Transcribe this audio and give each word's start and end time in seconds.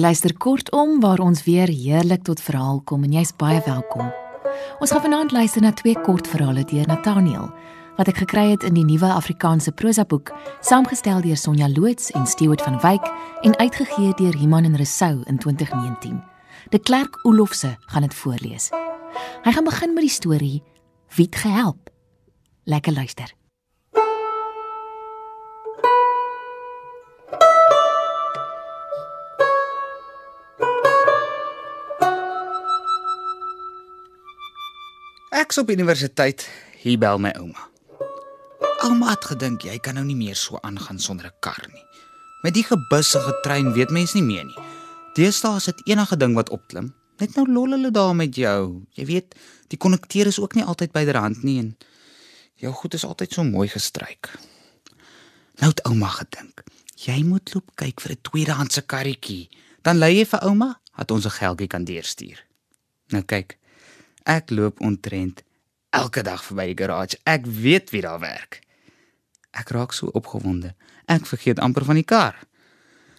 luister 0.00 0.32
kortom 0.36 1.00
waar 1.00 1.18
ons 1.18 1.42
weer 1.44 1.68
heerlik 1.68 2.22
tot 2.24 2.40
verhaal 2.40 2.78
kom 2.88 3.02
en 3.04 3.12
jy's 3.12 3.32
baie 3.36 3.60
welkom. 3.66 4.06
Ons 4.80 4.92
gaan 4.94 5.02
vanaand 5.04 5.32
luister 5.32 5.60
na 5.60 5.72
twee 5.76 5.98
kortverhale 6.06 6.64
deur 6.64 6.88
Nathaniel 6.88 7.50
wat 7.98 8.08
ek 8.08 8.22
gekry 8.22 8.46
het 8.54 8.64
in 8.64 8.78
die 8.78 8.84
nuwe 8.86 9.10
Afrikaanse 9.12 9.74
prosa 9.76 10.06
boek, 10.08 10.30
saamgestel 10.64 11.20
deur 11.20 11.36
Sonja 11.36 11.68
Loots 11.68 12.08
en 12.16 12.24
Stewart 12.24 12.62
van 12.64 12.78
Wyk 12.80 13.10
en 13.44 13.58
uitgegee 13.58 14.14
deur 14.16 14.38
Iman 14.40 14.64
en 14.70 14.78
Resou 14.80 15.20
in 15.28 15.36
2019. 15.42 16.22
De 16.72 16.78
Klerk 16.78 17.18
Olofse 17.28 17.74
gaan 17.92 18.08
dit 18.08 18.14
voorlees. 18.14 18.70
Hy 19.44 19.52
gaan 19.52 19.68
begin 19.68 19.92
met 19.94 20.06
die 20.06 20.16
storie 20.16 20.62
Wie 21.12 21.26
het 21.26 21.36
gehelp? 21.42 21.90
Lekker 22.64 22.92
luister. 22.92 23.39
Ek's 35.40 35.56
op 35.56 35.70
universiteit, 35.72 36.42
hier 36.82 36.98
bel 37.00 37.16
my 37.22 37.30
ouma. 37.38 37.62
Ouma 38.84 39.14
het 39.14 39.24
gedink 39.24 39.62
jy 39.64 39.78
kan 39.80 39.96
nou 39.96 40.02
nie 40.04 40.16
meer 40.18 40.36
so 40.36 40.58
aangaan 40.60 40.98
sonder 41.00 41.26
'n 41.26 41.38
kar 41.40 41.64
nie. 41.72 41.84
Met 42.42 42.54
die 42.54 42.64
gebussige 42.64 43.32
trein 43.42 43.72
weet 43.72 43.90
mens 43.90 44.12
nie 44.12 44.22
meer 44.22 44.44
nie. 44.44 44.58
Deesdae 45.14 45.56
is 45.56 45.64
dit 45.64 45.80
enige 45.86 46.16
ding 46.16 46.34
wat 46.34 46.50
opklim. 46.50 46.92
Net 47.18 47.34
nou 47.36 47.46
lol 47.52 47.70
hulle 47.70 47.90
daar 47.90 48.14
met 48.14 48.36
jou. 48.36 48.84
Jy 48.90 49.04
weet, 49.04 49.34
die 49.68 49.78
konnekteur 49.78 50.26
is 50.26 50.38
ook 50.38 50.54
nie 50.54 50.64
altyd 50.64 50.92
byderhand 50.92 51.42
nie 51.42 51.58
en 51.58 51.76
jou 52.54 52.72
goed 52.72 52.94
is 52.94 53.04
altyd 53.04 53.32
so 53.32 53.42
mooi 53.42 53.68
gestryk. 53.68 54.38
Nou 55.54 55.70
het 55.70 55.84
ouma 55.84 56.08
gedink, 56.08 56.64
jy 56.96 57.24
moet 57.24 57.54
loop 57.54 57.70
kyk 57.74 58.00
vir 58.00 58.12
'n 58.12 58.20
tweedehandse 58.22 58.82
karretjie. 58.82 59.48
Dan 59.82 59.98
lei 59.98 60.16
jy 60.18 60.26
vir 60.26 60.40
ouma, 60.42 60.80
dat 60.96 61.10
ons 61.10 61.24
'n 61.24 61.30
geldjie 61.30 61.68
kan 61.68 61.84
deurstuur. 61.84 62.44
Nou 63.08 63.22
kyk, 63.22 63.59
ek 64.22 64.50
loop 64.50 64.80
ontrent 64.80 65.42
elke 65.90 66.22
dag 66.22 66.42
verby 66.44 66.70
die 66.70 66.78
garage. 66.78 67.18
Ek 67.24 67.46
weet 67.46 67.90
wie 67.90 68.02
daar 68.02 68.20
werk. 68.22 68.60
Ek 69.50 69.70
raak 69.74 69.92
so 69.92 70.10
opgewonde. 70.14 70.74
Ek 71.10 71.26
vergeet 71.26 71.58
amper 71.58 71.84
van 71.84 71.98
die 71.98 72.06
kar. 72.06 72.36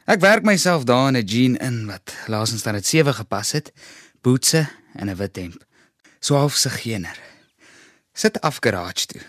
Ek 0.07 0.21
werk 0.23 0.43
myself 0.47 0.83
daar 0.83 1.07
in 1.11 1.17
'n 1.17 1.25
jean 1.25 1.55
in 1.55 1.85
wat 1.87 2.15
laasens 2.27 2.63
dan 2.63 2.73
dit 2.73 2.85
sewe 2.85 3.13
gepas 3.13 3.51
het, 3.51 3.71
bootse 4.21 4.67
en 4.95 5.09
'n 5.09 5.15
wit 5.15 5.35
hemp. 5.35 5.63
So 6.19 6.35
half 6.35 6.55
se 6.55 6.69
geener. 6.69 7.19
Sit 8.13 8.41
af 8.41 8.57
garage 8.59 9.05
toe. 9.05 9.21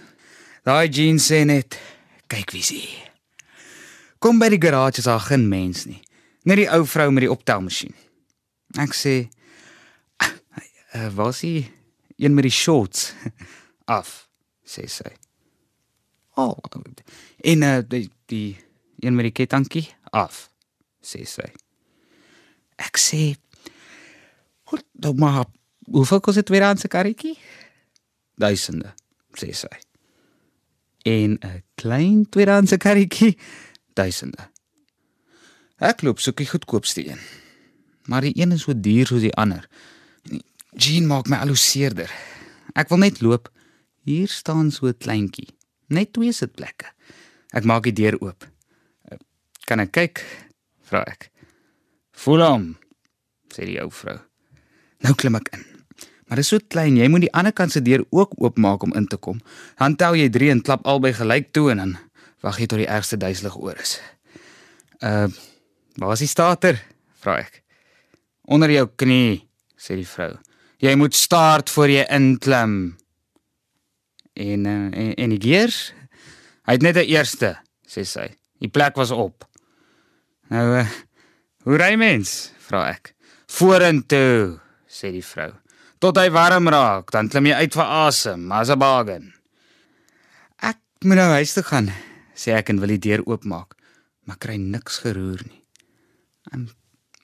Daai 0.63 0.89
jean 0.89 1.19
sê 1.19 1.45
net, 1.45 1.79
kyk 2.27 2.51
wie 2.51 2.63
sê. 2.63 2.83
Kom 4.19 4.39
by 4.39 4.49
die 4.49 4.61
garage 4.63 4.99
is 4.99 5.05
daar 5.05 5.21
geen 5.21 5.49
mens 5.49 5.85
nie. 5.85 6.03
Net 6.43 6.57
die 6.57 6.71
ou 6.71 6.87
vrou 6.87 7.11
met 7.11 7.21
die 7.21 7.31
optelmasjien. 7.31 7.95
Ek 8.79 8.95
sê, 8.95 9.29
uh, 10.95 11.09
"Waar 11.15 11.29
is 11.29 11.41
hy? 11.41 11.71
Een 12.17 12.35
met 12.35 12.43
die 12.43 12.53
shorts?" 12.53 13.13
af, 13.85 14.29
sê 14.65 14.87
sy. 14.87 15.13
Oh, 16.35 16.57
en 17.45 17.63
uh, 17.63 17.79
die 17.89 18.11
die 18.27 18.57
een 19.01 19.15
met 19.15 19.29
die 19.29 19.35
kettingkie 19.37 19.89
af, 20.11 20.49
sê 21.05 21.27
sy. 21.29 21.49
Ek 22.81 22.99
sê, 22.99 23.37
"Wat 24.71 24.85
nou 24.93 25.15
maar, 25.15 25.47
hoeveel 25.85 26.21
kos 26.21 26.35
dit 26.35 26.49
weer 26.49 26.63
aan 26.63 26.79
se 26.79 26.89
karretjie?" 26.89 27.37
Duisende, 28.35 28.95
sê 29.37 29.53
sy. 29.53 29.73
En 31.05 31.39
'n 31.41 31.63
klein 31.75 32.29
tweedehandse 32.29 32.77
karretjie, 32.77 33.39
duisende. 33.93 34.51
Ek 35.83 36.03
loop 36.03 36.21
soek 36.21 36.37
die 36.37 36.47
goedkoopste 36.47 37.03
een. 37.09 37.19
Maar 38.07 38.21
die 38.21 38.39
een 38.39 38.53
is 38.53 38.63
so 38.63 38.81
duur 38.81 39.07
soos 39.07 39.21
die 39.21 39.35
ander. 39.35 39.69
Jean 40.77 41.07
maak 41.07 41.29
my 41.29 41.37
aluseerder. 41.45 42.11
Ek 42.75 42.89
wil 42.89 43.03
net 43.05 43.21
loop. 43.21 43.51
Hier 44.05 44.29
staan 44.29 44.71
so 44.71 44.87
'n 44.87 44.97
kleintjie. 44.99 45.49
Net 45.89 46.13
twee 46.13 46.33
sitplekke. 46.33 46.87
Ek 47.53 47.65
maak 47.65 47.83
die 47.83 47.93
deur 47.93 48.17
oop. 48.21 48.49
Kan 49.67 49.81
ek 49.81 49.93
kyk? 49.93 50.25
vra 50.83 51.05
ek. 51.09 51.31
Voel 52.13 52.43
hom, 52.45 52.65
sê 53.53 53.65
die 53.65 53.81
ou 53.81 53.91
vrou. 53.91 54.19
Nou 55.01 55.15
klim 55.15 55.35
ek 55.35 55.49
in. 55.57 55.65
Maar 56.27 56.37
dit 56.37 56.45
is 56.45 56.49
so 56.49 56.59
klein, 56.69 56.97
jy 56.97 57.09
moet 57.09 57.27
die 57.27 57.33
ander 57.33 57.53
kant 57.53 57.73
se 57.73 57.83
deur 57.85 58.05
ook 58.11 58.35
oopmaak 58.41 58.83
om 58.83 58.93
in 58.97 59.07
te 59.07 59.17
kom. 59.17 59.41
Dan 59.79 59.97
tel 59.97 60.15
jy 60.15 60.29
3 60.33 60.51
en 60.51 60.63
klap 60.63 60.87
albei 60.87 61.13
gelyk 61.13 61.53
toe 61.53 61.71
en 61.71 61.83
dan 61.83 61.97
wag 62.41 62.59
jy 62.59 62.67
tot 62.67 62.79
die 62.79 62.89
ergste 62.89 63.17
duiselig 63.17 63.57
oor 63.57 63.77
is. 63.81 64.01
Uh, 65.01 65.29
waar 65.97 66.13
is 66.13 66.25
die 66.25 66.31
starter? 66.31 66.81
vra 67.23 67.39
ek. 67.39 67.63
Onder 68.51 68.71
jou 68.71 68.87
knie, 68.97 69.49
sê 69.79 69.95
die 69.95 70.09
vrou. 70.09 70.35
Jy 70.83 70.95
moet 70.99 71.15
start 71.15 71.71
voor 71.71 71.91
jy 71.91 72.03
inklim. 72.11 72.97
En 74.35 74.65
uh, 74.67 74.89
en, 74.91 75.15
en 75.15 75.35
die 75.37 75.43
gears? 75.43 75.93
Hy 76.67 76.75
het 76.79 76.83
net 76.83 76.99
die 76.99 77.15
eerste, 77.15 77.55
sê 77.87 78.03
sy. 78.07 78.27
Die 78.63 78.71
plek 78.71 78.99
was 78.99 79.13
op. 79.15 79.47
Nou, 80.51 80.65
uh, 80.81 80.89
hoe 81.67 81.79
ry 81.79 81.95
mens? 82.01 82.51
vra 82.67 82.87
ek. 82.95 83.13
Vorentoe, 83.53 84.59
sê 84.89 85.13
die 85.15 85.25
vrou. 85.25 85.53
Tot 86.03 86.19
hy 86.19 86.29
warm 86.35 86.71
raak, 86.73 87.13
dan 87.15 87.31
klim 87.31 87.51
jy 87.51 87.63
uit 87.63 87.79
vir 87.79 87.95
asem, 88.09 88.51
as 88.51 88.71
'n 88.71 88.79
bargain. 88.79 89.33
Ek 90.59 90.81
moet 91.05 91.21
nou 91.21 91.31
huis 91.39 91.55
toe 91.55 91.63
gaan, 91.63 91.93
sê 92.35 92.57
ek 92.59 92.71
en 92.71 92.81
wil 92.81 92.95
die 92.97 93.05
deur 93.07 93.23
oopmaak, 93.27 93.77
maar 94.27 94.39
kry 94.39 94.57
niks 94.57 94.99
geroer 95.05 95.43
nie. 95.47 95.63
En 96.53 96.71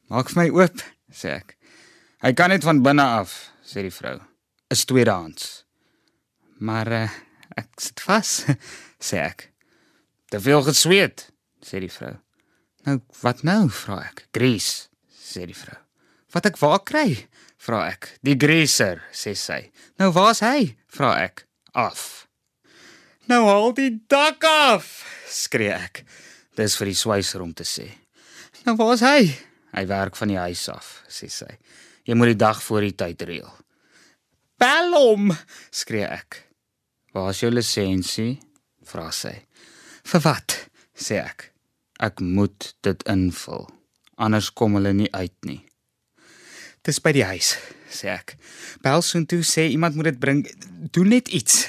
maak 0.06 0.30
vir 0.30 0.42
my 0.42 0.48
oop, 0.50 0.78
sê 1.10 1.40
ek. 1.42 1.57
Hy 2.24 2.32
kan 2.34 2.50
net 2.50 2.66
van 2.66 2.82
binne 2.82 3.04
af, 3.20 3.34
sê 3.62 3.84
die 3.86 3.94
vrou. 3.94 4.16
Is 4.72 4.84
tweedehands. 4.88 5.48
Maar 6.58 6.92
uh, 6.92 7.18
ek 7.60 7.82
sit 7.82 8.02
vas, 8.06 8.32
sê 9.08 9.22
ek. 9.22 9.48
Te 10.28 10.40
veel 10.42 10.64
gesweet, 10.66 11.28
sê 11.64 11.80
die 11.84 11.92
vrou. 11.92 12.16
Nou, 12.88 12.98
wat 13.22 13.44
nou, 13.46 13.68
vra 13.72 14.00
ek. 14.08 14.26
Grease, 14.34 14.88
sê 15.14 15.46
die 15.46 15.56
vrou. 15.56 15.78
Wat 16.34 16.50
ek 16.50 16.58
waar 16.60 16.82
kry? 16.84 17.12
vra 17.58 17.84
ek. 17.90 18.12
Die 18.24 18.36
greaser, 18.38 19.02
sê 19.12 19.34
sy. 19.36 19.66
Nou 20.00 20.10
waar's 20.16 20.42
hy? 20.44 20.74
vra 20.94 21.14
ek. 21.24 21.44
Af. 21.76 22.26
Nou 23.28 23.42
haal 23.44 23.74
die 23.76 23.90
dak 24.08 24.44
af, 24.48 24.88
skree 25.28 25.74
ek. 25.74 26.04
Dis 26.56 26.78
vir 26.80 26.90
die 26.90 26.98
swyser 26.98 27.44
om 27.44 27.52
te 27.54 27.66
sê. 27.68 27.90
Nou 28.64 28.74
waar's 28.80 29.04
hy? 29.04 29.28
Hy 29.74 29.84
werk 29.90 30.16
van 30.16 30.32
die 30.32 30.40
huis 30.40 30.64
af, 30.72 31.02
sê 31.12 31.28
sy. 31.30 31.50
Jy 32.08 32.16
moet 32.16 32.32
die 32.32 32.40
dag 32.40 32.60
voor 32.64 32.86
die 32.86 32.94
tyd 32.96 33.22
reël. 33.28 33.50
Bel 34.58 34.94
hom, 34.96 35.28
skree 35.70 36.06
ek. 36.08 36.40
Waar's 37.12 37.42
jou 37.42 37.50
lisensie? 37.52 38.38
vra 38.88 39.10
sy. 39.12 39.34
Vir 40.08 40.22
wat? 40.24 40.54
sê 40.96 41.20
ek. 41.20 41.50
Ek 42.00 42.22
moet 42.24 42.72
dit 42.86 43.04
invul. 43.10 43.66
Anders 44.16 44.48
kom 44.56 44.78
hulle 44.78 44.94
nie 44.96 45.10
uit 45.12 45.34
nie. 45.44 45.60
Dis 46.86 47.02
by 47.04 47.12
die 47.12 47.26
huis, 47.28 47.52
sê 47.92 48.08
ek. 48.14 48.38
Bel 48.82 49.04
soontoe 49.04 49.42
sê 49.44 49.66
iemand 49.68 49.98
moet 49.98 50.08
dit 50.14 50.20
bring. 50.22 50.40
Doen 50.94 51.12
net 51.12 51.28
iets. 51.28 51.66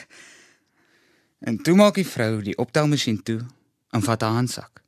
En 1.43 1.59
toe 1.59 1.75
maak 1.75 1.99
die 1.99 2.07
vrou 2.07 2.39
die 2.45 2.55
optelmasjien 2.61 3.19
toe 3.27 3.41
en 3.91 4.05
vat 4.05 4.23
haar 4.23 4.39
handsak. 4.39 4.79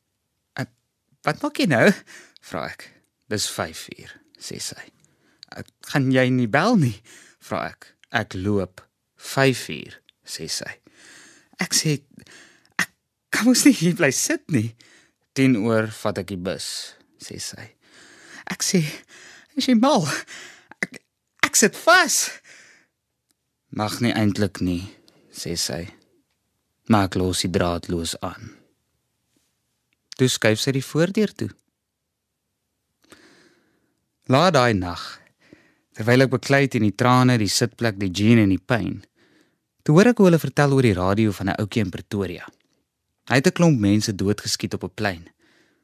Wat 1.21 1.43
maak 1.43 1.59
jy 1.61 1.67
nou? 1.69 1.85
vra 2.41 2.65
ek. 2.71 2.87
Dis 3.29 3.45
5 3.53 3.85
uur, 3.99 4.15
sê 4.41 4.57
sy. 4.63 5.00
Ek 5.57 5.67
gaan 5.91 6.11
jy 6.13 6.27
nie 6.31 6.47
bel 6.51 6.77
nie, 6.79 6.95
vra 7.43 7.67
ek. 7.71 7.91
Ek 8.11 8.35
loop 8.35 8.83
5 9.21 9.67
uur, 9.75 9.97
sê 10.27 10.47
sy. 10.51 10.71
Ek 11.61 11.75
sê 11.77 11.99
ek 12.81 12.89
kan 13.33 13.47
mos 13.47 13.65
nie 13.67 13.75
hier 13.75 13.95
bly 13.99 14.11
sit 14.15 14.47
nie. 14.51 14.71
10 15.39 15.59
oor 15.63 15.87
vat 16.01 16.19
ek 16.19 16.31
die 16.33 16.39
bus, 16.39 16.67
sê 17.21 17.39
sy. 17.39 17.69
Ek 18.51 18.63
sê, 18.63 18.83
"Is 19.55 19.67
jy 19.67 19.75
mal? 19.75 20.07
Ek 20.81 21.03
ek 21.43 21.55
sit 21.55 21.75
vas." 21.75 22.31
Mag 23.71 24.01
nie 24.01 24.11
eintlik 24.11 24.59
nie, 24.59 24.91
sê 25.31 25.55
sy. 25.57 25.87
Maak 26.89 27.15
los 27.15 27.41
die 27.41 27.51
draadloos 27.51 28.17
aan. 28.21 28.57
Toe 30.17 30.27
skuif 30.27 30.59
sy 30.59 30.71
die 30.71 30.83
voordeur 30.83 31.31
toe. 31.31 31.49
Laat 34.27 34.53
daai 34.53 34.73
nag, 34.73 35.20
terwyl 36.01 36.25
ek 36.25 36.31
beklei 36.33 36.65
teen 36.65 36.87
die 36.87 36.95
trane, 36.97 37.37
die 37.37 37.49
sitplek, 37.51 37.99
die 38.01 38.09
jean 38.09 38.41
en 38.41 38.49
die 38.49 38.61
pyn, 38.61 39.03
toe 39.85 39.93
hoor 39.93 40.09
ek 40.09 40.21
hoe 40.21 40.31
hulle 40.31 40.41
vertel 40.41 40.73
oor 40.73 40.85
die 40.85 40.97
radio 40.97 41.33
van 41.37 41.49
'n 41.49 41.59
ouetjie 41.61 41.83
in 41.85 41.93
Pretoria. 41.93 42.45
Hy 43.29 43.35
het 43.37 43.47
'n 43.47 43.53
klomp 43.53 43.79
mense 43.79 44.15
doodgeskiet 44.15 44.73
op 44.73 44.83
'n 44.83 44.95
plein. 44.95 45.29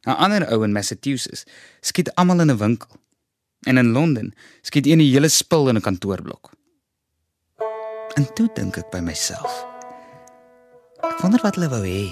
'n 0.07 0.17
Ander 0.17 0.49
ou 0.53 0.63
in 0.63 0.73
Massachusetts 0.73 1.45
skiet 1.81 2.09
almal 2.15 2.41
in 2.41 2.51
'n 2.51 2.57
winkel. 2.57 2.89
En 3.67 3.77
in 3.77 3.91
Londen 3.91 4.33
skiet 4.61 4.87
een 4.87 4.97
die 4.99 5.11
hele 5.11 5.29
spul 5.29 5.69
in 5.69 5.77
'n 5.77 5.81
kantoorblok. 5.81 6.51
En 8.15 8.33
toe 8.33 8.49
dink 8.53 8.77
ek 8.77 8.89
by 8.89 8.99
myself. 8.99 9.65
Ek 11.01 11.21
wonder 11.21 11.41
wat 11.41 11.55
hulle 11.55 11.69
wou 11.69 11.85
hê. 11.85 12.09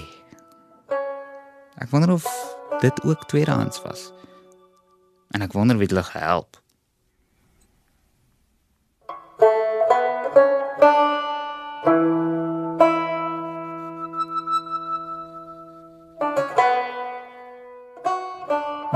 Ek 1.82 1.90
wonder 1.90 2.12
of 2.12 2.26
dit 2.82 3.04
ook 3.04 3.28
tweedehands 3.28 3.82
was. 3.82 4.12
En 5.32 5.42
ek 5.42 5.54
wonder 5.54 5.78
wie 5.78 5.88
hulle 5.88 6.04
gehelp. 6.04 6.65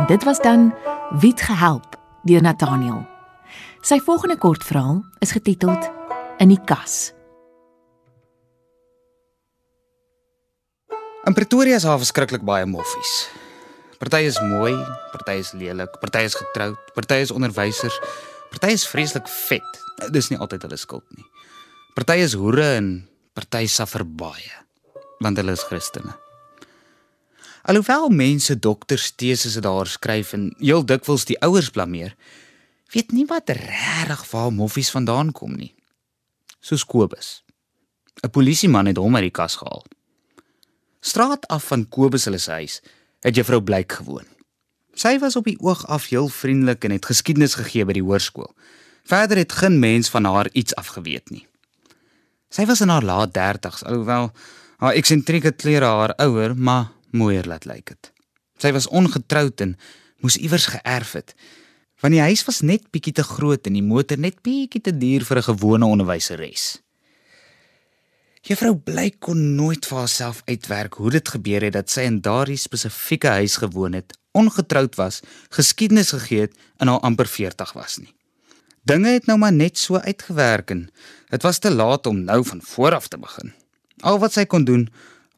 Dit 0.10 0.24
was 0.24 0.40
dan 0.42 0.74
Wiet 1.22 1.42
gehelp 1.42 1.94
deur 2.26 2.42
Nathaniel. 2.42 3.04
Sy 3.86 4.00
volgende 4.02 4.38
kortverhaal 4.42 5.04
is 5.22 5.32
getiteld 5.32 5.86
In 6.42 6.50
die 6.50 6.58
kas. 6.66 7.12
In 11.28 11.36
Pretoria 11.38 11.76
is 11.78 11.86
daar 11.86 12.00
verskriklik 12.02 12.42
baie 12.48 12.66
moffies. 12.66 13.28
Party 14.00 14.24
is 14.26 14.40
mooi, 14.42 14.72
party 15.12 15.36
is 15.44 15.52
lelik, 15.54 16.00
party 16.02 16.24
is 16.26 16.38
getroud, 16.40 16.80
party 16.96 17.20
is 17.28 17.34
onderwysers, 17.36 18.00
party 18.50 18.72
is 18.80 18.88
vreeslik 18.90 19.28
vet. 19.28 19.84
Dis 20.16 20.32
nie 20.32 20.40
altyd 20.40 20.66
hulle 20.66 20.80
skuld 20.80 21.06
nie. 21.20 21.28
Party 21.94 22.18
is 22.24 22.34
hoere 22.40 22.72
en 22.80 22.90
party 23.38 23.68
suffer 23.70 24.08
baie 24.08 24.58
want 25.20 25.38
hulle 25.38 25.54
is 25.54 25.68
Christene. 25.68 26.16
Alhoewel 27.70 28.10
mense 28.10 28.56
dokters 28.60 29.12
tesisse 29.14 29.62
daar 29.62 29.88
skryf 29.88 30.32
en 30.34 30.48
heel 30.58 30.82
dikwels 30.90 31.28
die 31.30 31.36
ouers 31.46 31.68
blameer, 31.70 32.16
weet 32.90 33.12
niemand 33.14 33.52
regtig 33.54 34.24
waar 34.32 34.50
moffies 34.54 34.90
vandaan 34.90 35.30
kom 35.32 35.54
nie. 35.54 35.76
Soos 36.60 36.86
Kobus. 36.86 37.44
'n 38.26 38.30
Polisieman 38.30 38.90
het 38.90 38.98
hom 38.98 39.16
uit 39.16 39.30
die 39.30 39.38
kas 39.42 39.56
gehaal. 39.62 39.86
Straat 41.00 41.48
af 41.48 41.68
van 41.70 41.86
Kobus 41.90 42.24
se 42.24 42.52
huis 42.52 42.82
het 43.22 43.36
juffrou 43.36 43.62
Blyk 43.62 43.92
gewoon. 43.92 44.26
Sy 44.94 45.20
was 45.20 45.36
op 45.36 45.46
die 45.46 45.60
oog 45.62 45.88
af 45.88 46.10
heel 46.10 46.28
vriendelik 46.28 46.84
en 46.84 46.92
het 46.92 47.06
geskiedenis 47.06 47.54
gegee 47.54 47.86
by 47.86 47.94
die 47.94 48.04
hoërskool. 48.04 48.54
Verder 49.04 49.38
het 49.38 49.52
geen 49.52 49.80
mens 49.80 50.10
van 50.10 50.26
haar 50.26 50.50
iets 50.52 50.76
afgeweet 50.76 51.30
nie. 51.30 51.48
Sy 52.50 52.66
was 52.66 52.82
in 52.82 52.90
haar 52.90 53.04
laat 53.04 53.30
30's, 53.38 53.84
alhoewel 53.84 54.32
haar 54.78 54.94
eksentrieke 54.94 55.52
klere 55.52 55.86
haar 55.86 56.14
ouer, 56.16 56.58
maar 56.58 56.98
mooier 57.12 57.48
laat 57.48 57.66
lyk 57.66 57.86
dit. 57.94 58.12
Sy 58.60 58.72
was 58.76 58.88
ongetroud 58.88 59.62
en 59.62 59.78
moes 60.20 60.38
iewers 60.38 60.66
geërf 60.74 61.12
het. 61.12 61.34
Want 62.00 62.16
die 62.16 62.24
huis 62.24 62.44
was 62.48 62.62
net 62.62 62.92
bietjie 62.92 63.14
te 63.14 63.24
groot 63.24 63.68
en 63.68 63.76
die 63.76 63.84
motor 63.84 64.20
net 64.20 64.42
bietjie 64.44 64.82
te 64.82 64.96
duur 64.98 65.26
vir 65.26 65.38
'n 65.38 65.50
gewone 65.52 65.86
onderwyseres. 65.86 66.82
Juffrou 68.42 68.76
Blyk 68.76 69.20
kon 69.20 69.56
nooit 69.56 69.86
vir 69.86 69.98
haarself 69.98 70.42
uitwerk 70.46 70.94
hoe 70.94 71.12
dit 71.12 71.30
gebeur 71.30 71.62
het 71.62 71.74
dat 71.74 71.90
sy 71.90 72.02
in 72.08 72.22
daardie 72.22 72.58
spesifieke 72.58 73.28
huis 73.28 73.58
gewoon 73.60 73.94
het, 73.94 74.16
ongetroud 74.32 74.96
was, 74.96 75.20
geskiedenis 75.50 76.12
gegee 76.16 76.48
het 76.48 76.56
en 76.78 76.88
al 76.88 77.02
amper 77.02 77.28
40 77.28 77.74
was 77.74 77.98
nie. 77.98 78.14
Dinge 78.84 79.12
het 79.12 79.26
nou 79.26 79.38
maar 79.38 79.54
net 79.54 79.78
so 79.78 80.00
uitgewerk 80.00 80.72
en 80.72 80.88
dit 81.30 81.42
was 81.44 81.60
te 81.60 81.72
laat 81.72 82.08
om 82.08 82.24
nou 82.24 82.46
van 82.46 82.62
voor 82.64 82.96
af 82.96 83.08
te 83.08 83.18
begin. 83.18 83.54
Al 84.02 84.20
wat 84.20 84.34
sy 84.34 84.46
kon 84.46 84.64
doen 84.64 84.88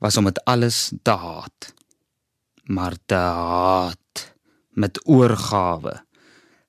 was 0.01 0.17
om 0.17 0.25
dit 0.29 0.41
alles 0.49 0.89
te 1.05 1.13
haat. 1.13 1.73
Maar 2.63 2.97
te 3.05 3.15
haat 3.15 4.33
met 4.73 5.01
oorgawe. 5.05 6.01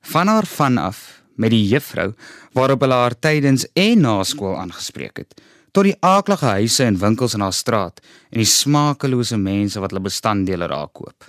Van 0.00 0.26
haar 0.26 0.46
vanaf 0.46 1.22
met 1.34 1.50
die 1.50 1.64
juffrou 1.68 2.12
waarop 2.52 2.84
hulle 2.84 2.94
haar 2.94 3.16
tydens 3.18 3.64
en 3.72 4.04
na 4.04 4.20
skool 4.28 4.56
aangespreek 4.60 5.24
het 5.24 5.40
tot 5.72 5.88
die 5.88 5.96
aaklige 6.04 6.50
huise 6.58 6.84
en 6.84 6.98
winkels 7.00 7.34
in 7.34 7.40
haar 7.40 7.56
straat 7.56 8.02
en 8.28 8.42
die 8.42 8.48
smakelose 8.48 9.38
mense 9.40 9.80
wat 9.80 9.94
hulle 9.94 10.04
bestanddele 10.04 10.68
raak 10.68 10.92
koop. 10.98 11.28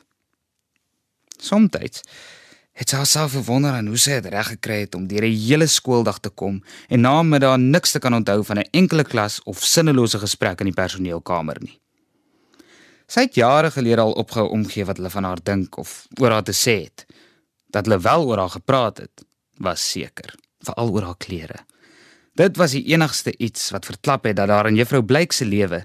Somstyds 1.39 2.03
het 2.73 2.89
sy 2.89 2.97
haarself 2.99 3.35
verwonder 3.37 3.77
aan 3.77 3.87
hoe 3.87 3.99
sy 4.01 4.17
dit 4.17 4.33
reg 4.33 4.49
gekry 4.55 4.81
het 4.83 4.97
om 4.97 5.07
deur 5.07 5.23
'n 5.23 5.39
hele 5.45 5.67
skooldag 5.67 6.19
te 6.19 6.29
kom 6.29 6.63
en 6.89 7.01
na 7.01 7.23
middag 7.23 7.57
niks 7.57 7.91
te 7.91 7.99
kan 7.99 8.13
onthou 8.13 8.43
van 8.43 8.59
'n 8.59 8.69
enkele 8.71 9.03
klas 9.03 9.39
of 9.43 9.63
sinnelose 9.63 10.19
gesprek 10.19 10.59
in 10.59 10.71
die 10.71 10.81
personeelkamer 10.81 11.57
nie. 11.61 11.82
Sy 13.13 13.27
het 13.27 13.35
jare 13.37 13.69
gelede 13.69 14.01
al 14.01 14.15
opgehou 14.17 14.47
omgee 14.55 14.87
wat 14.89 14.97
hulle 14.97 15.11
van 15.13 15.27
haar 15.27 15.41
dink 15.45 15.77
of 15.77 16.07
oor 16.17 16.33
haar 16.33 16.45
te 16.47 16.55
sê 16.57 16.79
het. 16.87 17.03
Dat 17.69 17.85
hulle 17.85 17.99
wel 18.01 18.25
oor 18.25 18.41
haar 18.41 18.53
gepraat 18.55 19.03
het, 19.03 19.25
was 19.61 19.83
seker, 19.85 20.33
veral 20.65 20.89
oor 20.95 21.05
haar 21.11 21.19
klere. 21.21 21.59
Dit 22.33 22.57
was 22.57 22.73
die 22.73 22.87
enigste 22.89 23.35
iets 23.37 23.69
wat 23.75 23.85
verklap 23.85 24.25
het 24.25 24.39
dat 24.39 24.49
daar 24.49 24.71
in 24.71 24.79
Juffrou 24.79 25.03
Blyk 25.05 25.31
se 25.31 25.45
lewe 25.45 25.83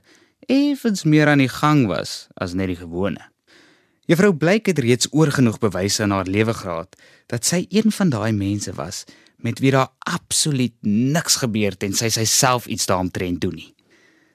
effens 0.48 1.04
meer 1.04 1.28
aan 1.28 1.42
die 1.44 1.52
gang 1.52 1.84
was 1.90 2.30
as 2.40 2.56
net 2.56 2.72
die 2.72 2.80
gewone. 2.80 3.20
Juffrou 4.08 4.32
Blyk 4.32 4.72
het 4.72 4.80
reeds 4.80 5.12
oorgenoeg 5.12 5.60
bewyse 5.60 6.06
in 6.08 6.16
haar 6.16 6.30
lewe 6.32 6.56
gehad 6.56 6.96
dat 7.28 7.44
sy 7.44 7.66
een 7.68 7.92
van 7.92 8.08
daai 8.08 8.32
mense 8.32 8.72
was 8.72 9.04
met 9.36 9.60
wie 9.60 9.74
daar 9.76 9.92
absoluut 10.08 10.72
niks 10.80 11.42
gebeur 11.44 11.76
en 11.84 11.92
sy 11.92 12.24
self 12.24 12.66
iets 12.66 12.88
daaromtrent 12.88 13.44
doen 13.44 13.60
nie. 13.60 13.74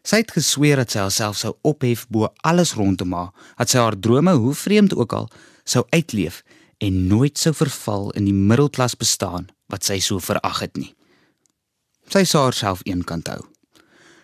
Sy 0.03 0.19
het 0.19 0.33
gesweer 0.35 0.81
dat 0.81 0.91
sy 0.91 1.00
haarself 1.00 1.38
sou 1.39 1.53
ophef 1.63 2.03
bo 2.11 2.27
alles 2.44 2.73
rondom 2.75 3.13
haar, 3.15 3.31
dat 3.57 3.71
sy 3.71 3.79
haar 3.79 3.95
drome 3.95 4.33
hoe 4.35 4.53
vreemd 4.53 4.95
ook 5.00 5.13
al 5.15 5.29
sou 5.63 5.85
uitleef 5.95 6.41
en 6.83 7.07
nooit 7.07 7.39
sou 7.39 7.53
verval 7.55 8.09
in 8.19 8.27
die 8.27 8.35
middelklas 8.35 8.97
bestaan 9.00 9.47
wat 9.71 9.88
sy 9.88 10.01
so 10.03 10.19
verag 10.19 10.59
het 10.65 10.75
nie. 10.75 10.91
Sy 12.11 12.25
sou 12.27 12.44
haarself 12.44 12.83
eenkant 12.89 13.31
hou. 13.31 13.39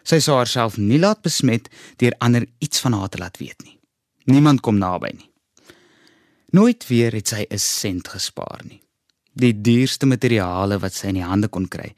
Sy 0.04 0.20
sou 0.24 0.36
haarself 0.36 0.76
nie 0.78 1.00
laat 1.00 1.24
besmet 1.24 1.70
deur 2.02 2.16
ander 2.20 2.48
iets 2.60 2.84
van 2.84 2.98
haar 2.98 3.10
te 3.14 3.22
laat 3.22 3.40
weet 3.40 3.64
nie. 3.64 3.78
Niemand 4.28 4.62
kom 4.66 4.78
naby 4.82 5.14
nie. 5.16 5.30
Nooit 6.52 6.84
weer 6.90 7.14
het 7.14 7.28
sy 7.28 7.46
'n 7.50 7.58
sent 7.58 8.08
gespaar 8.08 8.62
nie. 8.66 8.82
Die 9.34 9.54
duurste 9.54 10.06
materiale 10.06 10.80
wat 10.80 10.94
sy 10.94 11.08
in 11.08 11.22
die 11.22 11.24
hande 11.24 11.48
kon 11.48 11.68
kry, 11.68 11.96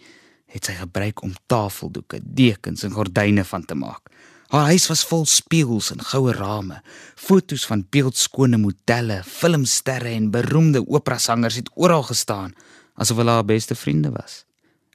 het 0.51 0.68
sy 0.68 0.75
gebruik 0.80 1.24
om 1.24 1.33
tafeldoeke, 1.51 2.19
dekens 2.24 2.83
en 2.83 2.94
gordyne 2.95 3.45
van 3.48 3.65
te 3.65 3.75
maak. 3.75 4.12
Haar 4.51 4.68
huis 4.74 4.89
was 4.92 5.06
vol 5.07 5.24
spieëls 5.25 5.94
en 5.94 6.03
goue 6.03 6.33
rame. 6.36 6.81
Foto's 7.15 7.63
van 7.65 7.86
beeldskone 7.89 8.59
modelle, 8.59 9.21
filmsterre 9.24 10.12
en 10.12 10.31
beroemde 10.31 10.83
operasangers 10.88 11.62
het 11.62 11.71
oral 11.74 12.03
gestaan, 12.03 12.56
asof 13.00 13.21
hulle 13.24 13.39
haar 13.39 13.48
beste 13.48 13.75
vriende 13.75 14.12
was 14.12 14.42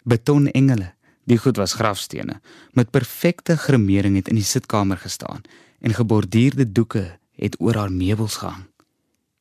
betonengele. 0.06 0.92
Die 1.26 1.38
goed 1.42 1.58
was 1.58 1.74
grafstene 1.74 2.40
met 2.72 2.90
perfekte 2.94 3.56
gremering 3.58 4.14
het 4.14 4.28
in 4.30 4.38
die 4.38 4.46
sitkamer 4.46 5.00
gestaan 5.02 5.42
en 5.80 5.94
geborduurde 5.94 6.72
doeke 6.72 7.18
het 7.34 7.56
oor 7.60 7.74
haar 7.74 7.92
meubels 7.92 8.36
gehang. 8.36 8.64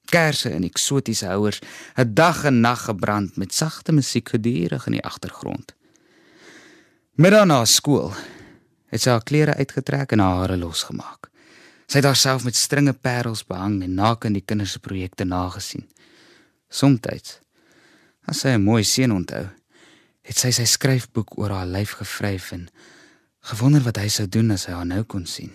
Kersse 0.10 0.50
en 0.50 0.66
eksotiese 0.66 1.30
houers 1.30 1.62
het 1.94 2.16
dag 2.16 2.44
en 2.44 2.60
nag 2.60 2.88
gebrand 2.90 3.38
met 3.38 3.54
sagte 3.54 3.94
musiek 3.94 4.30
gedurig 4.30 4.86
in 4.86 4.98
die 4.98 5.06
agtergrond. 5.06 5.76
Middag 7.16 7.46
na 7.48 7.62
skool 7.64 8.10
het 8.92 9.00
sy 9.00 9.14
haar 9.14 9.22
klere 9.24 9.54
uitgetrek 9.56 10.12
en 10.12 10.20
haar 10.20 10.42
hare 10.42 10.58
losgemaak. 10.60 11.30
Sy 11.88 12.02
het 12.02 12.08
haarself 12.10 12.44
met 12.44 12.58
stringe 12.60 12.92
parels 12.92 13.46
behang 13.48 13.78
en 13.86 13.94
naak 13.96 14.26
in 14.28 14.36
die 14.36 14.44
kinders 14.44 14.74
se 14.76 14.82
projekte 14.84 15.24
nagesien. 15.24 15.86
Somstyds 16.68 17.38
as 18.28 18.42
sy 18.44 18.58
'n 18.58 18.66
mooi 18.68 18.84
seun 18.84 19.16
onthou, 19.16 19.48
het 20.28 20.38
sy 20.38 20.52
sy 20.52 20.66
skryfboek 20.66 21.38
oor 21.38 21.56
haar 21.56 21.66
lyf 21.66 21.96
gevryf 22.02 22.52
en 22.52 22.68
gewonder 23.40 23.82
wat 23.82 23.98
hy 23.98 24.10
sou 24.10 24.28
doen 24.28 24.52
as 24.52 24.66
hy 24.66 24.74
haar 24.74 24.86
nou 24.86 25.04
kon 25.04 25.26
sien. 25.26 25.54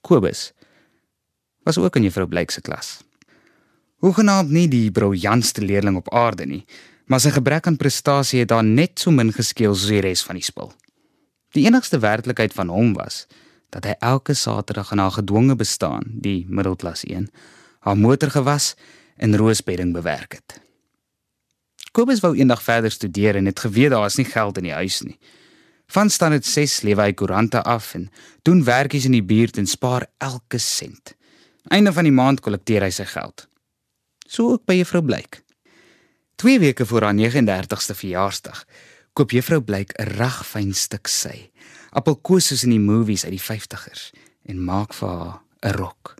Kobus 0.00 0.52
was 1.66 1.76
ook 1.76 1.96
in 1.96 2.02
juffrou 2.04 2.26
Blyk 2.26 2.50
se 2.50 2.60
klas. 2.60 3.02
Hoegenaamd 4.00 4.50
nie 4.50 4.68
die 4.68 4.90
briljantste 4.90 5.60
leerling 5.60 5.96
op 5.96 6.14
aarde 6.14 6.46
nie, 6.46 6.64
maar 7.10 7.18
sy 7.18 7.32
gebrek 7.34 7.66
aan 7.66 7.78
prestasie 7.78 8.44
het 8.44 8.52
haar 8.54 8.64
net 8.64 9.02
so 9.02 9.10
min 9.10 9.32
geskeel 9.34 9.74
soos 9.74 9.90
die 9.90 10.02
res 10.04 10.22
van 10.22 10.38
die 10.38 10.46
spul. 10.46 10.70
Die 11.58 11.66
enigste 11.66 11.98
werklikheid 11.98 12.54
van 12.54 12.70
hom 12.70 12.92
was 12.94 13.24
dat 13.74 13.86
hy 13.86 13.96
elke 13.98 14.34
Saterdag 14.34 14.92
in 14.94 15.02
haar 15.02 15.14
gedwonge 15.14 15.56
bestaan, 15.58 16.06
die 16.22 16.46
middelklas 16.48 17.02
1, 17.06 17.28
haar 17.86 17.98
motor 17.98 18.30
gewas 18.30 18.74
en 19.18 19.36
roosbedding 19.38 19.92
bewerk 19.94 20.38
het. 20.38 20.60
Kobus 21.90 22.22
wou 22.22 22.36
eendag 22.38 22.62
verder 22.62 22.90
studeer 22.94 23.38
en 23.38 23.50
het 23.50 23.62
geweet 23.62 23.90
daar 23.90 24.06
is 24.06 24.18
nie 24.18 24.28
geld 24.30 24.58
in 24.62 24.70
die 24.70 24.74
huis 24.74 25.00
nie. 25.02 25.18
Van 25.90 26.10
staan 26.10 26.36
dit 26.38 26.46
6 26.46 26.80
lewe 26.86 27.08
hy 27.08 27.14
koerante 27.18 27.62
af 27.66 27.94
en 27.98 28.06
doen 28.46 28.62
werkies 28.64 29.10
in 29.10 29.18
die 29.18 29.26
buurt 29.26 29.58
en 29.58 29.66
spaar 29.66 30.06
elke 30.22 30.58
sent. 30.62 31.16
Einde 31.70 31.92
van 31.92 32.06
die 32.06 32.14
maand 32.14 32.42
kollekteer 32.42 32.86
hy 32.86 32.94
sy 32.94 33.06
geld. 33.10 33.48
So 34.30 34.54
ook 34.54 34.66
by 34.70 34.78
juffrou 34.78 35.02
Blyk. 35.02 35.42
2 36.40 36.58
weke 36.58 36.86
voor 36.86 37.02
haar 37.02 37.14
39ste 37.14 37.94
verjaarsdag 37.94 38.64
koop 39.12 39.30
juffrou 39.30 39.60
Blyk 39.60 39.90
'n 39.92 40.08
ragfyn 40.16 40.72
stuk 40.74 41.08
sy, 41.08 41.50
appelkoos 41.92 42.46
soos 42.46 42.62
in 42.64 42.70
die 42.70 42.80
movies 42.80 43.24
uit 43.24 43.36
die 43.36 43.44
50ers 43.44 44.04
en 44.48 44.64
maak 44.64 44.94
vir 44.94 45.08
haar 45.08 45.40
'n 45.62 45.76
rok. 45.76 46.14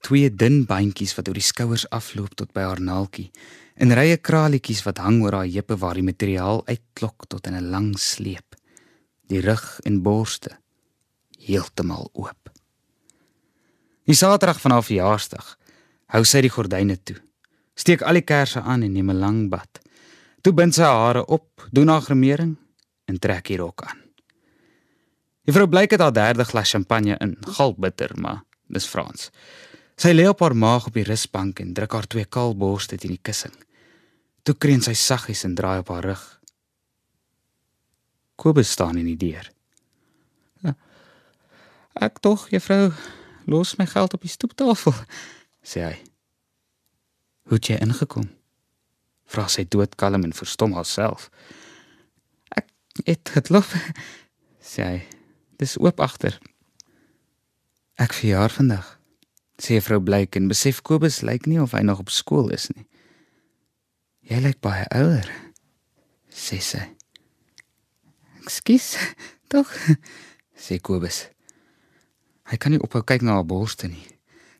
Twee 0.00 0.30
dun 0.34 0.64
bandjies 0.64 1.14
wat 1.14 1.28
oor 1.28 1.34
die 1.34 1.44
skouers 1.44 1.84
afloop 1.90 2.34
tot 2.34 2.52
by 2.52 2.60
haar 2.60 2.80
naaltjie 2.80 3.30
en 3.76 3.92
rye 3.92 4.16
kraletjies 4.16 4.82
wat 4.82 4.98
hang 4.98 5.20
oor 5.22 5.32
haar 5.32 5.52
heupe 5.52 5.76
waar 5.76 5.94
die 5.94 6.08
materiaal 6.08 6.64
uitklok 6.64 7.28
tot 7.28 7.46
in 7.46 7.54
'n 7.54 7.70
lang 7.70 7.98
sleep. 7.98 8.56
Die 9.26 9.40
rug 9.40 9.80
en 9.84 10.02
borste 10.02 10.56
heeltemal 11.38 12.10
oop. 12.12 12.50
Die 14.04 14.14
Saterdag 14.14 14.60
van 14.60 14.70
haar 14.70 14.84
verjaarsdag 14.84 15.58
hou 16.06 16.24
sy 16.24 16.40
die 16.40 16.50
gordyne 16.50 16.96
toe. 17.02 17.27
Steek 17.78 18.02
al 18.02 18.18
die 18.18 18.26
kersse 18.26 18.60
aan 18.60 18.82
en 18.82 18.92
neem 18.92 19.10
'n 19.10 19.18
lang 19.18 19.48
bad. 19.50 19.80
Toe 20.42 20.52
bind 20.52 20.74
sy 20.74 20.82
hare 20.82 21.24
op, 21.26 21.68
doen 21.70 21.88
haar 21.88 22.02
gremering 22.02 22.56
en 23.04 23.18
trek 23.18 23.46
die 23.46 23.56
rok 23.56 23.82
aan. 23.82 23.98
Juffrou 25.48 25.66
Blyk 25.66 25.90
het 25.90 26.00
haar 26.00 26.12
derde 26.12 26.44
glas 26.44 26.70
champagne 26.70 27.16
in, 27.20 27.36
galbitter, 27.40 28.10
maar 28.20 28.42
dis 28.68 28.86
Frans. 28.86 29.30
Sy 29.96 30.12
lê 30.12 30.28
op 30.28 30.40
haar 30.40 30.56
maag 30.56 30.86
op 30.86 30.94
die 30.94 31.04
rusbank 31.04 31.60
en 31.60 31.72
druk 31.74 31.92
haar 31.92 32.06
twee 32.06 32.24
kaal 32.24 32.52
borste 32.56 32.96
teen 32.96 33.16
die 33.16 33.22
kussing. 33.22 33.54
Toe 34.42 34.54
kreun 34.54 34.82
sy 34.84 34.92
saggies 34.92 35.44
en 35.44 35.54
draai 35.54 35.78
op 35.78 35.88
haar 35.88 36.04
rug. 36.04 36.40
Kobus 38.36 38.70
staan 38.70 38.96
in 38.96 39.04
die 39.04 39.16
deur. 39.16 39.50
Ja, 40.62 40.76
"Ek 41.94 42.18
tog, 42.20 42.48
juffrou, 42.50 42.92
los 43.46 43.76
my 43.76 43.86
geld 43.86 44.14
op 44.14 44.20
die 44.20 44.30
stoeptafel," 44.30 44.94
sê 45.62 45.80
hy. 45.82 46.07
"Hoe 47.48 47.56
het 47.56 47.66
jy 47.66 47.78
ingekom?" 47.80 48.28
vra 49.28 49.46
sy 49.52 49.64
doodkalm 49.68 50.24
en 50.24 50.36
verstom 50.36 50.72
haarself. 50.76 51.28
"Ek 52.56 52.68
het 53.04 53.28
geklop," 53.36 53.68
sê 54.70 54.84
hy. 54.84 54.98
"Dis 55.60 55.78
oop 55.78 56.00
agter." 56.00 56.38
"Ek 57.98 58.12
verjaar 58.12 58.50
vandag," 58.50 58.98
sê 59.58 59.80
vrou 59.82 60.00
Blyk 60.00 60.36
en 60.36 60.48
besef 60.48 60.82
Kobus 60.82 61.20
lyk 61.20 61.46
nie 61.46 61.60
of 61.60 61.72
hy 61.72 61.82
nog 61.82 61.98
op 61.98 62.10
skool 62.10 62.50
is 62.50 62.68
nie. 62.74 62.86
"Jy 64.20 64.40
lyk 64.40 64.60
baie 64.60 64.86
ouer," 64.94 65.28
sê 66.30 66.60
sy. 66.60 66.84
"Ekskuus, 68.44 68.96
tog," 69.52 69.68
sê 70.64 70.80
Kobus. 70.80 71.28
Hy 72.48 72.56
kan 72.56 72.72
nie 72.72 72.80
ophou 72.80 73.02
kyk 73.04 73.22
na 73.22 73.36
haar 73.36 73.44
borste 73.44 73.88
nie. 73.88 74.06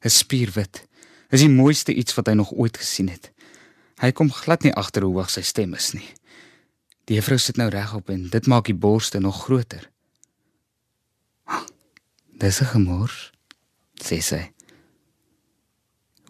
'n 0.04 0.10
Spierwit. 0.10 0.87
Is 1.28 1.44
die 1.44 1.52
mooiste 1.52 1.92
iets 1.92 2.14
wat 2.16 2.30
hy 2.30 2.34
nog 2.38 2.52
ooit 2.56 2.76
gesien 2.80 3.10
het. 3.12 3.32
Hy 4.00 4.12
kom 4.16 4.30
glad 4.32 4.64
nie 4.64 4.72
agter 4.72 5.04
hoe 5.04 5.12
hoog 5.18 5.30
sy 5.30 5.42
stem 5.44 5.74
is 5.76 5.92
nie. 5.92 6.06
Die 7.08 7.18
juffrou 7.18 7.38
sit 7.40 7.58
nou 7.60 7.68
regop 7.72 8.08
en 8.12 8.28
dit 8.32 8.48
maak 8.48 8.68
die 8.68 8.76
borste 8.76 9.20
nog 9.20 9.44
groter. 9.44 9.90
Dis 12.38 12.60
'n 12.60 12.70
gemors, 12.72 13.32
sê 14.00 14.20
sy. 14.22 14.52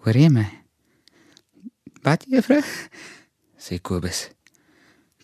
Hoor 0.03 0.17
jy 0.17 0.29
my? 0.29 0.49
Wat 2.03 2.25
juffrou? 2.25 2.63
sê 3.59 3.81
Kobus. 3.81 4.31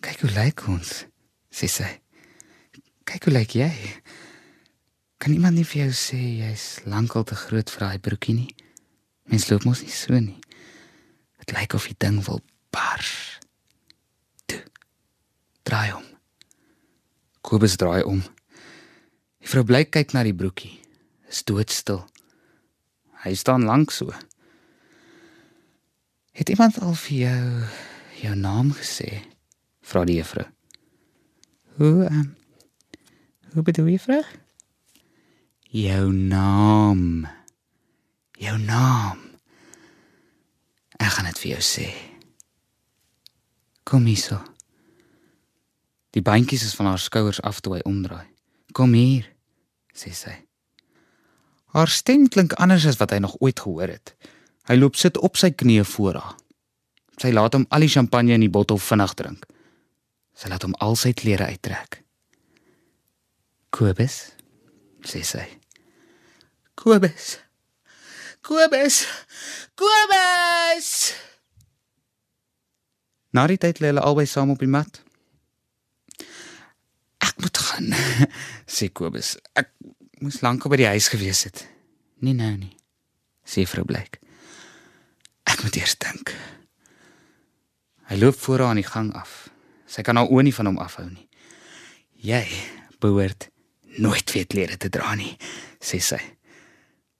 Kyk 0.01 0.21
hoe 0.21 0.31
lyk 0.31 0.67
ons, 0.67 1.05
sê 1.49 1.67
sy. 1.67 2.01
Kyk 3.03 3.23
hoe 3.23 3.33
lyk 3.33 3.55
jy? 3.55 3.71
Kan 5.17 5.33
iemand 5.33 5.55
nie 5.55 5.65
vir 5.65 5.85
jou 5.85 5.91
sê 5.91 6.19
jy's 6.19 6.79
lankal 6.85 7.23
te 7.23 7.35
groot 7.35 7.69
vir 7.69 7.79
daai 7.79 7.99
broekie 7.99 8.35
nie? 8.35 8.55
Mens 9.31 9.47
loop 9.49 9.65
mos 9.65 9.81
nie 9.81 9.93
so 9.93 10.17
nie. 10.19 10.39
Dit 11.41 11.55
lyk 11.57 11.73
of 11.77 11.87
die 11.89 11.97
ding 11.97 12.21
wil 12.25 12.41
bars. 12.73 13.39
Toe. 14.49 14.61
Draai 15.65 15.93
om. 15.97 16.05
Kobus 17.45 17.77
draai 17.81 18.03
om. 18.05 18.21
Die 19.41 19.49
vrou 19.49 19.65
bly 19.65 19.83
kyk 19.85 20.13
na 20.13 20.23
die 20.25 20.35
broekie. 20.35 20.77
Is 21.29 21.43
doodstil. 21.45 22.03
Hy 23.25 23.33
staan 23.37 23.65
lank 23.65 23.93
so. 23.93 24.13
Het 26.35 26.49
iemand 26.53 26.81
al 26.81 26.97
vir 27.05 27.17
jou 27.25 27.43
jou 28.21 28.33
naam 28.39 28.73
gesê? 28.73 29.21
Vra 29.85 30.05
die 30.05 30.17
juffrou. 30.17 30.47
Hoe 31.77 32.07
um, 32.09 32.33
Hoe 33.55 33.63
bedoel 33.63 33.93
jy, 33.93 33.99
vrou? 34.03 34.19
Jou 35.71 36.11
naam. 36.11 37.23
Jou 38.45 38.57
naam. 38.61 39.21
Ek 41.01 41.15
gaan 41.15 41.29
dit 41.29 41.39
vir 41.41 41.51
jou 41.55 41.63
sê. 41.65 41.87
Kom 43.85 44.05
hier 44.05 44.21
so. 44.21 44.37
Die 46.15 46.23
bandjies 46.23 46.63
is 46.63 46.75
van 46.77 46.91
haar 46.91 47.01
skouers 47.01 47.41
af 47.43 47.59
toe 47.61 47.77
hy 47.77 47.81
omdraai. 47.89 48.27
Kom 48.75 48.93
hier, 48.95 49.27
sê 49.95 50.13
sy. 50.15 50.33
Haar 51.75 51.91
stem 51.91 52.29
klink 52.31 52.55
anders 52.61 52.85
as 52.87 52.99
wat 53.01 53.11
hy 53.11 53.19
nog 53.23 53.35
ooit 53.43 53.59
gehoor 53.59 53.91
het. 53.91 54.13
Hy 54.69 54.77
loop 54.79 54.95
sit 54.99 55.17
op 55.17 55.37
sy 55.39 55.51
knieë 55.51 55.83
voor 55.95 56.19
haar. 56.21 56.37
Sy 57.19 57.31
laat 57.35 57.55
hom 57.55 57.65
al 57.71 57.85
die 57.85 57.91
champagne 57.91 58.35
in 58.35 58.43
die 58.43 58.51
bottel 58.51 58.79
vinnig 58.81 59.13
drink. 59.19 59.45
Sy 60.35 60.51
laat 60.51 60.65
hom 60.67 60.75
al 60.83 60.97
sy 60.99 61.13
klere 61.15 61.47
uittrek. 61.51 62.01
Kobus, 63.75 64.19
sê 65.03 65.23
sy. 65.27 65.43
Kobus. 66.79 67.44
Kobus. 68.45 69.05
Kobus. 69.73 70.89
Na 73.33 73.47
die 73.49 73.57
tyd 73.57 73.81
lê 73.81 73.89
hulle 73.89 74.03
albei 74.05 74.27
saam 74.29 74.53
op 74.53 74.61
die 74.61 74.69
mat. 74.69 75.01
Ek 77.25 77.33
moet 77.41 77.57
gaan, 77.57 77.89
sê 78.75 78.91
Kobus. 78.93 79.33
Ek 79.57 79.71
moes 80.21 80.43
lank 80.45 80.67
by 80.69 80.77
die 80.79 80.91
huis 80.93 81.09
gewees 81.11 81.41
het. 81.49 81.65
Nee 82.21 82.37
nou 82.37 82.53
nie, 82.59 82.71
sê 83.43 83.65
vrou 83.67 83.83
Blyk. 83.89 84.21
Ek 85.49 85.65
moet 85.65 85.81
eers 85.81 85.97
dink. 86.05 86.31
Hy 88.05 88.21
loop 88.21 88.37
voor 88.45 88.61
haar 88.61 88.75
aan 88.75 88.83
die 88.83 88.87
gang 88.87 89.09
af. 89.17 89.49
Sy 89.89 90.05
kan 90.05 90.21
haar 90.21 90.29
oë 90.29 90.45
nie 90.45 90.53
van 90.55 90.69
hom 90.69 90.79
afhou 90.81 91.07
nie. 91.09 91.25
Jy 92.21 92.45
behoort 93.01 93.49
nooit 93.97 94.31
weer 94.37 94.47
klere 94.49 94.77
te 94.77 94.89
dra 94.93 95.17
nie, 95.17 95.33
sê 95.81 95.97
sy. 96.03 96.21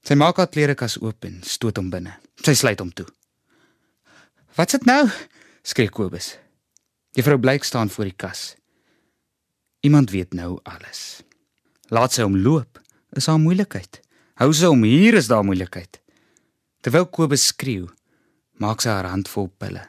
Sy 0.06 0.14
maak 0.14 0.38
haar 0.38 0.52
klerekas 0.54 1.00
oop 1.02 1.26
en 1.26 1.40
stoot 1.42 1.80
hom 1.82 1.90
binne. 1.90 2.14
Sy 2.46 2.54
sluit 2.54 2.80
hom 2.80 2.92
toe. 2.94 3.08
"Wat's 4.56 4.78
dit 4.78 4.86
nou?" 4.86 5.10
skree 5.64 5.90
Kobus. 5.90 6.38
Juffrou 7.16 7.40
Blyk 7.40 7.64
staan 7.64 7.90
voor 7.90 8.06
die 8.06 8.18
kas. 8.18 8.56
Iemand 9.82 10.12
weet 10.12 10.34
nou 10.34 10.60
alles. 10.64 11.24
Laat 11.90 12.14
sy 12.14 12.22
hom 12.22 12.38
loop, 12.38 12.80
is 13.16 13.26
haar 13.26 13.40
moeilikheid. 13.40 14.02
Hou 14.36 14.54
sy 14.54 14.66
hom 14.66 14.84
hier 14.84 15.14
is 15.14 15.28
daar 15.28 15.44
moeilikheid. 15.44 16.02
Terwyl 16.82 17.06
Kobus 17.06 17.48
skreeu, 17.48 17.90
maak 18.62 18.82
sy 18.82 18.90
haar 18.90 19.10
hand 19.10 19.28
vol 19.28 19.48
pille. 19.48 19.88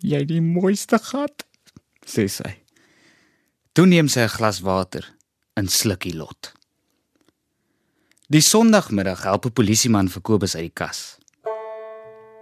"Jy 0.00 0.24
die 0.24 0.40
mooiste 0.40 0.98
gat," 0.98 1.44
sê 2.06 2.28
sy. 2.28 2.62
Toe 3.74 3.86
neem 3.86 4.08
sy 4.08 4.20
'n 4.20 4.28
glas 4.28 4.60
water 4.60 5.04
en 5.56 5.68
sluk 5.68 6.00
die 6.00 6.16
lot. 6.16 6.52
Die 8.28 8.40
Sondagmiddag 8.40 9.22
help 9.22 9.44
'n 9.44 9.52
polisieman 9.52 10.08
vir 10.08 10.22
Kobus 10.22 10.54
uit 10.54 10.62
die 10.62 10.72
kas. 10.72 11.18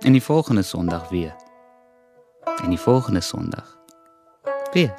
En 0.01 0.13
die 0.13 0.23
volgende 0.23 0.63
Sondag 0.63 1.09
weer. 1.09 1.35
En 2.63 2.69
die 2.69 2.79
volgende 2.79 3.21
Sondag 3.21 3.79
weer. 4.73 4.95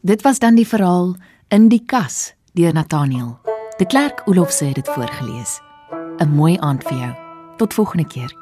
Dit 0.00 0.22
was 0.22 0.38
dan 0.38 0.54
die 0.54 0.66
verhaal 0.66 1.14
in 1.48 1.68
die 1.68 1.84
kas 1.84 2.34
deur 2.52 2.72
Nathaniel. 2.72 3.38
De 3.76 3.86
Klerk 3.86 4.22
Olofse 4.24 4.64
het 4.64 4.74
dit 4.74 4.88
voorgeles. 4.88 5.60
'n 6.18 6.28
Mooi 6.28 6.56
aand 6.58 6.82
vir 6.84 6.98
jou. 6.98 7.14
Tot 7.56 7.74
volgende 7.74 8.06
keer. 8.06 8.41